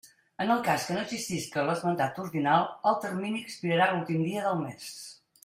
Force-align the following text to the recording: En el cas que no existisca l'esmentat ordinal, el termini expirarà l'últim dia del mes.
En 0.43 0.51
el 0.53 0.61
cas 0.67 0.85
que 0.87 0.95
no 0.95 1.01
existisca 1.03 1.65
l'esmentat 1.67 2.17
ordinal, 2.23 2.65
el 2.93 2.99
termini 3.05 3.43
expirarà 3.45 3.91
l'últim 3.93 4.25
dia 4.31 4.49
del 4.49 4.59
mes. 4.65 4.91